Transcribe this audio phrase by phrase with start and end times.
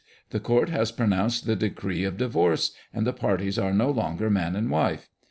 [0.31, 4.55] The court has pronounced the decree of divorce, and the parties are no longer man
[4.55, 5.07] and wife.